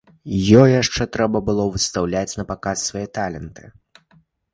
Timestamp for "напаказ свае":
2.39-3.05